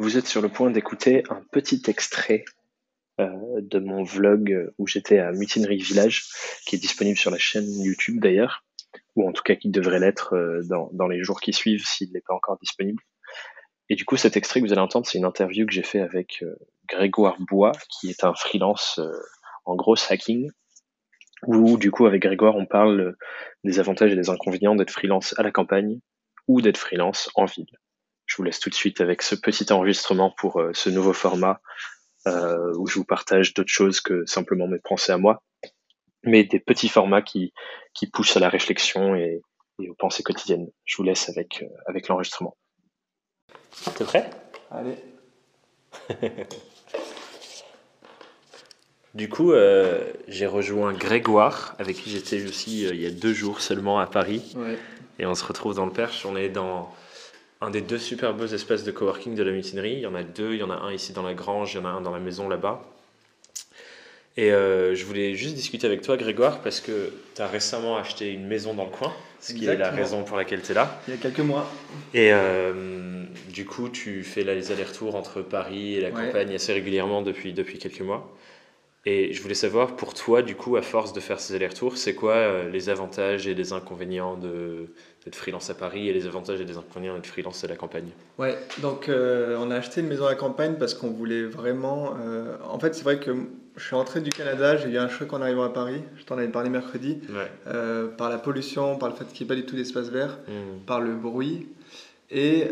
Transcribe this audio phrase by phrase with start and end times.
[0.00, 2.44] Vous êtes sur le point d'écouter un petit extrait
[3.18, 6.28] euh, de mon vlog où j'étais à Mutinerie Village,
[6.64, 8.62] qui est disponible sur la chaîne YouTube d'ailleurs,
[9.16, 12.12] ou en tout cas qui devrait l'être euh, dans, dans les jours qui suivent s'il
[12.12, 13.02] n'est pas encore disponible.
[13.88, 16.00] Et du coup, cet extrait que vous allez entendre, c'est une interview que j'ai fait
[16.00, 16.54] avec euh,
[16.88, 19.00] Grégoire Bois, qui est un freelance
[19.64, 20.48] en gros hacking,
[21.48, 23.16] où du coup, avec Grégoire, on parle
[23.64, 25.98] des avantages et des inconvénients d'être freelance à la campagne
[26.46, 27.66] ou d'être freelance en ville.
[28.28, 31.60] Je vous laisse tout de suite avec ce petit enregistrement pour euh, ce nouveau format
[32.28, 35.42] euh, où je vous partage d'autres choses que simplement mes pensées à moi,
[36.22, 37.52] mais des petits formats qui,
[37.94, 39.40] qui poussent à la réflexion et,
[39.80, 40.68] et aux pensées quotidiennes.
[40.84, 42.56] Je vous laisse avec, euh, avec l'enregistrement.
[43.96, 44.30] T'es prêt?
[44.70, 44.96] Allez.
[49.14, 53.32] Du coup, euh, j'ai rejoint Grégoire, avec qui j'étais aussi euh, il y a deux
[53.32, 54.54] jours seulement à Paris.
[54.54, 54.78] Ouais.
[55.18, 56.24] Et on se retrouve dans le Perche.
[56.26, 56.94] On est dans
[57.60, 59.94] un des deux super beaux espaces de coworking de la mutinerie.
[59.94, 60.52] Il y en a deux.
[60.54, 62.12] Il y en a un ici dans la grange, il y en a un dans
[62.12, 62.82] la maison là-bas.
[64.36, 68.32] Et euh, je voulais juste discuter avec toi, Grégoire, parce que tu as récemment acheté
[68.32, 71.00] une maison dans le coin, ce qui est la raison pour laquelle tu es là.
[71.08, 71.68] Il y a quelques mois.
[72.14, 76.26] Et euh, du coup, tu fais là les allers-retours entre Paris et la Ouais.
[76.26, 78.32] campagne assez régulièrement depuis, depuis quelques mois.
[79.10, 82.14] Et je voulais savoir, pour toi, du coup, à force de faire ces allers-retours, c'est
[82.14, 84.88] quoi euh, les avantages et les inconvénients de-
[85.24, 88.10] d'être freelance à Paris et les avantages et les inconvénients d'être freelance à la campagne?
[88.38, 92.16] Ouais, donc euh, on a acheté une maison à la campagne parce qu'on voulait vraiment.
[92.22, 93.30] euh, En fait, c'est vrai que
[93.76, 96.36] je suis rentré du Canada, j'ai eu un choc en arrivant à Paris, je t'en
[96.36, 97.50] avais parlé mercredi, Ouais.
[97.68, 100.36] euh, par la pollution, par le fait qu'il n'y ait pas du tout d'espace vert,
[100.46, 100.84] Hmm.
[100.84, 101.68] par le bruit.
[102.30, 102.64] Et,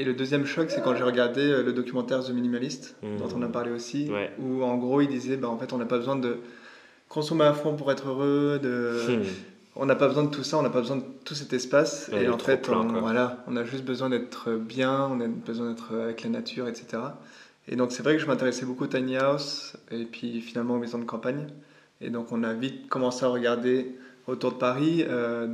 [0.00, 3.18] et le deuxième choc, c'est quand j'ai regardé euh, le documentaire The Minimalist, Mhm.
[3.18, 4.30] dont on a parlé aussi, Ouais.
[4.38, 6.36] où en gros il disait bah, en fait on n'a pas besoin de
[7.08, 9.16] consommer à fond pour être heureux, de.
[9.18, 9.22] Hmm.
[9.80, 12.10] On n'a pas besoin de tout ça, on n'a pas besoin de tout cet espace.
[12.12, 15.70] Ouais, et en fait, on, voilà, on a juste besoin d'être bien, on a besoin
[15.70, 16.86] d'être avec la nature, etc.
[17.68, 20.78] Et donc, c'est vrai que je m'intéressais beaucoup au tiny house et puis finalement aux
[20.78, 21.46] maisons de campagne.
[22.00, 23.94] Et donc, on a vite commencé à regarder
[24.26, 25.04] autour de Paris.
[25.06, 25.46] euh,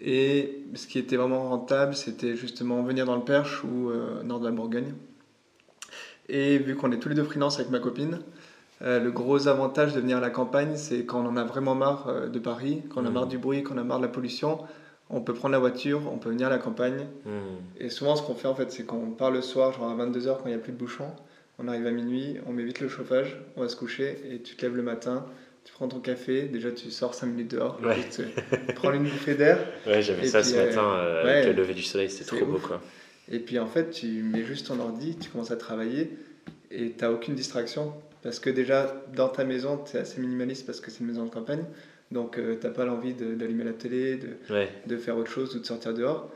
[0.00, 4.40] et ce qui était vraiment rentable, c'était justement venir dans le Perche ou euh, nord
[4.40, 4.94] de la Bourgogne.
[6.28, 8.20] Et vu qu'on est tous les deux freelance avec ma copine,
[8.82, 11.74] euh, le gros avantage de venir à la campagne, c'est quand on en a vraiment
[11.74, 13.14] marre euh, de Paris, quand on a Mhm.
[13.14, 14.58] marre du bruit, quand on a marre de la pollution,
[15.10, 17.06] on peut prendre la voiture, on peut venir à la campagne.
[17.24, 17.56] Hmm.
[17.78, 20.36] Et souvent, ce qu'on fait en fait, c'est qu'on part le soir, genre à 22h
[20.38, 21.10] quand il n'y a plus de bouchons,
[21.58, 24.54] on arrive à minuit, on met vite le chauffage, on va se coucher et tu
[24.54, 25.24] te lèves le matin,
[25.68, 27.98] tu prends ton café, déjà tu sors 5 minutes dehors, Ouais.
[28.20, 28.24] euh,
[28.74, 29.58] prendre une bouffée d'air.
[29.86, 32.24] Ouais, j'avais ça puis, ce euh, matin euh, ouais, avec le lever du soleil, c'était
[32.24, 32.80] trop beau quoi.
[33.30, 36.08] Et puis en fait, tu mets juste ton ordi, tu commences à travailler
[36.70, 37.92] et tu n'as aucune distraction.
[38.22, 41.24] Parce que déjà, dans ta maison, tu es assez minimaliste parce que c'est une maison
[41.26, 41.64] de campagne.
[42.12, 45.58] Donc tu n'as pas l'envie d'allumer la télé, de, Ouais, de faire autre chose ou
[45.58, 46.32] de sortir dehors.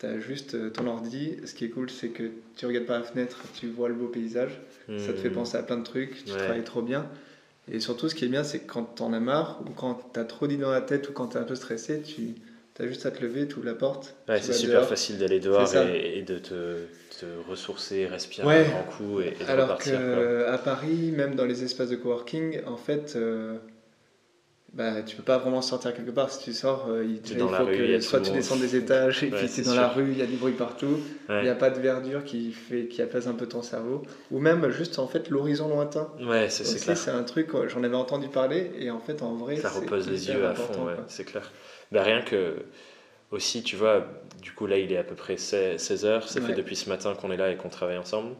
[0.00, 1.36] Tu as juste euh, ton ordi.
[1.44, 2.24] Ce qui est cool, c'est que
[2.56, 4.60] tu regardes par la fenêtre, tu vois le beau paysage.
[4.98, 5.34] Ça te fait Hmm.
[5.34, 7.06] penser à plein de trucs, tu travailles trop bien.
[7.70, 10.24] Et surtout, ce qui est bien, c'est que quand t'en as marre ou quand t'as
[10.24, 12.34] trop d'idées dans la tête ou quand t'es un peu stressé, tu
[12.78, 14.14] as juste à te lever, tu ouvres la porte.
[14.28, 14.88] Ouais, c'est super dehors.
[14.88, 16.76] facile d'aller dehors et, et de te,
[17.20, 18.66] te ressourcer, respirer Ouais.
[18.66, 19.98] un grand coup et, et de Alors repartir.
[19.98, 20.50] quoi.
[20.50, 23.58] qu'à Paris, même dans les espaces de coworking, en fait, euh,
[24.74, 26.30] bah, tu peux pas vraiment sortir quelque part.
[26.30, 29.22] Si tu sors, euh, il, T'es il faut rue, que soit tu descends des étages
[29.22, 30.98] et Ouais, puis c'est dans la rue, il y a du bruit partout.
[31.28, 34.02] Il n'y a pas de verdure qui, fait, qui apaise un peu ton cerveau.
[34.30, 36.10] Ou même juste en fait l'horizon lointain.
[36.20, 36.96] Ouais, c'est c'est clair.
[36.96, 40.10] c'est un truc, j'en avais entendu parler et en fait en vrai, Ça c'est repose
[40.10, 41.52] les yeux à fond, ouais, c'est clair.
[41.92, 42.56] Bah, rien que,
[43.30, 44.06] aussi, tu vois,
[44.42, 46.28] du coup, là, il est à peu près 16 heures.
[46.28, 48.34] Ça fait depuis ce matin qu'on est là et qu'on travaille ensemble.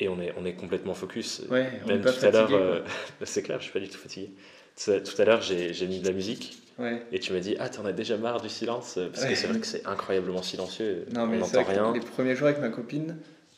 [0.00, 1.42] Et on est, on est complètement focus.
[1.50, 2.80] Ouais, on Même est pas tout à l'heure, euh,
[3.24, 4.30] c'est clair, je suis pas du tout fatigué.
[4.84, 6.62] Tout à- l'heure, j'ai mis de la musique.
[6.78, 7.02] Ouais.
[7.10, 9.58] et tu m'as dit Ah, t'en as déjà marre du silence Parce que c'est vrai
[9.58, 11.06] que c'est incroyablement silencieux.
[11.12, 11.92] Non, on mais c'est n'entend rien.
[11.92, 13.16] les premiers jours avec ma copine,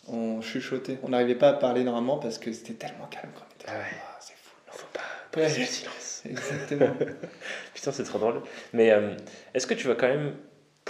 [0.08, 0.98] on chuchotait.
[1.02, 3.28] On n'arrivait pas à parler normalement parce que c'était tellement calme.
[3.34, 3.46] Quoi.
[3.50, 3.84] On était Ah là, ouais.
[4.02, 4.54] Ah, c'est fou.
[4.66, 5.48] Non, faut pas Ouais.
[5.58, 6.22] le silence.
[6.24, 6.96] Exactement.
[7.74, 8.40] Putain, c'est trop drôle.
[8.72, 9.10] Mais euh,
[9.52, 10.34] est-ce que tu vois quand même,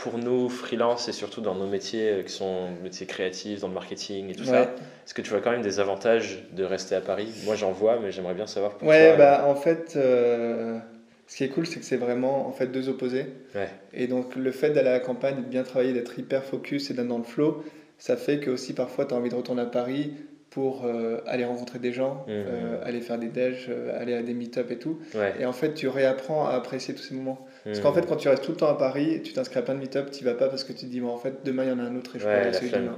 [0.00, 3.75] pour nous, freelance et surtout dans nos métiers euh, qui sont métiers créatifs, dans le
[3.75, 6.94] marketing et tout ouais, ça, est-ce que tu vois quand même des avantages de rester
[6.94, 7.29] à Paris?
[7.44, 9.17] Moi, j'en vois, mais j'aimerais bien savoir pour ouais toi.
[9.17, 10.79] bah en fait, euh,
[11.26, 13.26] ce qui est cool, c'est que c'est vraiment en fait deux opposés.
[13.55, 13.69] Ouais.
[13.93, 16.94] Et donc le fait d'aller à la campagne, de bien travailler, d'être hyper focus et
[16.94, 17.62] d'être dans le flow,
[17.99, 20.14] ça fait que aussi parfois tu as envie de retourner à Paris
[20.50, 22.32] pour euh, aller rencontrer des gens, Mhm.
[22.35, 24.99] euh, aller faire des déj, euh, aller à des meet-up et tout.
[25.14, 25.35] Ouais.
[25.38, 27.47] Et en fait, tu réapprends à apprécier tous ces moments.
[27.64, 27.82] Parce Hmm.
[27.82, 29.81] qu'en fait, quand tu restes tout le temps à Paris, tu t'inscris à plein de
[29.81, 31.73] meet-up, tu vas pas parce que tu te dis, bon, en fait, demain il y
[31.73, 32.94] en a un autre et je peux ouais, aller à la celui demain.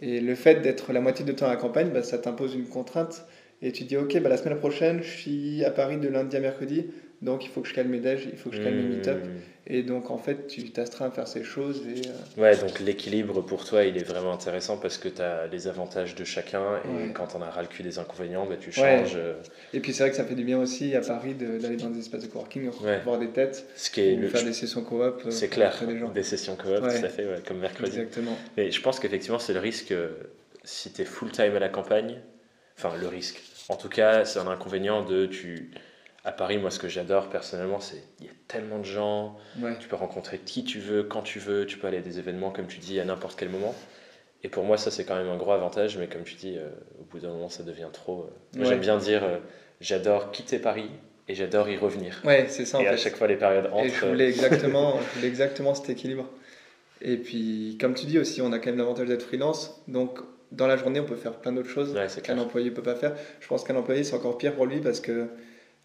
[0.00, 2.66] Et le fait d'être la moitié de temps à la campagne, bah, ça t'impose une
[2.66, 3.24] contrainte.
[3.62, 6.36] Et tu te dis, ok, bah, la semaine prochaine, je suis à Paris de lundi
[6.36, 6.86] à mercredi.
[7.22, 9.24] donc il faut que je calme mes déj, il faut que je calme mes meet-up.
[9.24, 9.28] Hmm.
[9.68, 13.40] Et donc en fait, tu t'astreins à faire ces choses et euh, Ouais, donc l'équilibre
[13.40, 16.88] pour toi, il est vraiment intéressant parce que tu as les avantages de chacun et
[17.06, 17.12] Ouais.
[17.14, 19.14] quand on a ras le cul des inconvénients, bah, tu changes.
[19.16, 19.32] euh,
[19.72, 22.00] et puis c'est vrai que ça fait du bien aussi à Paris d'aller dans des
[22.00, 23.00] espaces de coworking, Ouais.
[23.02, 25.00] voir des têtes, Ce qui est ou le- faire des sessions coop.
[25.24, 26.10] euh, C'est clair, des gens.
[26.10, 27.98] des sessions coop, tout à fait, comme mercredi.
[28.00, 28.36] Exactement.
[28.58, 29.94] Mais je pense qu'effectivement, c'est le risque
[30.64, 32.20] si tu es full-time à la campagne.
[32.78, 33.42] Enfin, le risque.
[33.68, 35.26] En tout cas, c'est un inconvénient de.
[35.26, 35.70] Tu...
[36.24, 39.36] À Paris, moi, ce que j'adore personnellement, c'est il y a tellement de gens.
[39.60, 39.76] Ouais.
[39.78, 41.66] Tu peux rencontrer qui tu veux, quand tu veux.
[41.66, 43.74] Tu peux aller à des événements, comme tu dis, à n'importe quel moment.
[44.42, 45.96] Et pour moi, ça, c'est quand même un gros avantage.
[45.98, 46.68] Mais comme tu dis, euh,
[47.00, 48.28] au bout d'un moment, ça devient trop.
[48.56, 48.60] euh.
[48.60, 48.66] Ouais.
[48.66, 49.38] j'aime bien dire euh,
[49.80, 50.90] j'adore quitter Paris
[51.28, 52.20] et j'adore y revenir.
[52.24, 52.90] Ouais, c'est ça en et fait.
[52.90, 53.84] à chaque fois, les périodes entre.
[53.86, 56.28] Et je voulais exactement, je voulais exactement cet équilibre.
[57.02, 59.80] Et puis, comme tu dis aussi, on a quand même l'avantage d'être freelance.
[59.86, 60.18] Donc,
[60.52, 63.14] dans la journée, on peut faire plein d'autres choses Ouais, qu'un employé peut pas faire.
[63.40, 65.26] Je pense qu'un employé, c'est encore pire pour lui parce que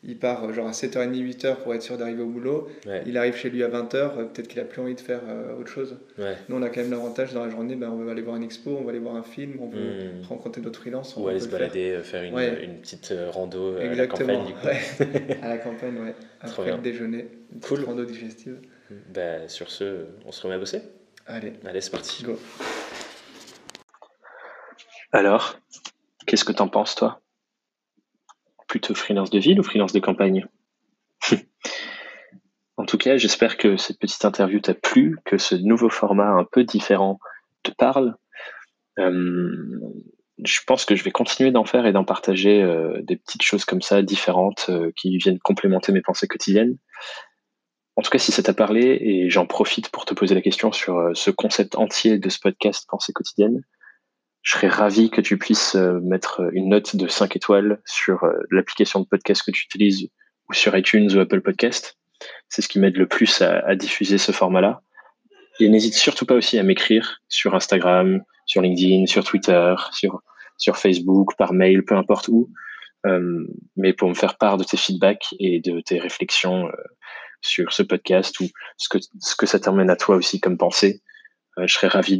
[0.03, 2.67] il part euh, genre à 7h30, 8h pour être sûr d'arriver au boulot.
[2.87, 5.55] Ouais, Il arrive chez lui à 20h, peut-être qu'il a plus envie de faire euh,
[5.59, 5.95] autre chose.
[6.17, 6.33] ouais.
[6.49, 8.41] Nous, on a quand même l'avantage dans la journée, ben, on va aller voir une
[8.43, 10.25] expo, on va aller voir un film, on veut Hmm.
[10.27, 11.15] rencontrer d'autres freelances.
[11.17, 11.59] Ou aller se faire.
[11.59, 12.63] balader, euh, faire une, Ouais.
[12.63, 14.43] une petite euh, rando à la Exactement.
[14.43, 14.47] campagne.
[14.47, 14.53] Du
[15.05, 15.37] coup.
[15.43, 16.15] à la campagne, ouais.
[16.39, 17.83] Après le déjeuner, une Cool.
[17.83, 18.57] rando digestive.
[19.13, 20.81] Bah, sur ce, on se remet à bosser?
[21.27, 22.23] Allez, Allez, c'est parti.
[22.23, 22.39] go.
[25.13, 25.59] Alors,
[26.25, 27.21] qu'est-ce que t'en penses, toi?
[28.67, 30.47] Plutôt freelance de ville ou freelance de campagne?
[32.77, 36.45] En tout cas, j'espère que cette petite interview t'a plu, que ce nouveau format un
[36.51, 37.19] peu différent
[37.61, 38.15] te parle.
[38.97, 39.79] Euh,
[40.43, 43.65] je pense que je vais continuer d'en faire et d'en partager euh, des petites choses
[43.65, 46.77] comme ça, différentes, euh, qui viennent complémenter mes pensées quotidiennes.
[47.97, 50.71] En tout cas, si ça t'a parlé, et j'en profite pour te poser la question
[50.71, 53.61] sur ce concept entier de ce podcast Pensée quotidienne,
[54.41, 58.33] je serais ravi que tu puisses euh, mettre une note de 5 étoiles sur euh,
[58.49, 60.09] l'application de podcast que tu utilises
[60.49, 61.97] ou sur iTunes ou Apple Podcast.
[62.49, 64.81] C'est ce qui m'aide le plus à, diffuser ce format-là.
[65.59, 70.21] Et n'hésite surtout pas aussi à m'écrire sur Instagram, sur LinkedIn, sur Twitter, sur,
[70.57, 72.49] sur Facebook, par mail, peu importe où.
[73.05, 76.71] Euh, mais pour me faire part de tes feedbacks et de tes réflexions euh,
[77.41, 78.45] sur ce podcast ou
[78.77, 81.01] ce que, ce que ça t'emmène à toi aussi comme pensée,
[81.57, 82.19] euh, je serais ravi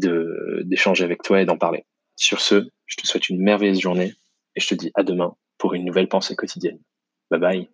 [0.63, 1.85] d'échanger avec toi et d'en parler.
[2.21, 4.13] Sur ce, je te souhaite une merveilleuse journée
[4.55, 6.79] et je te dis à demain pour une nouvelle pensée quotidienne.
[7.31, 7.69] Bye bye.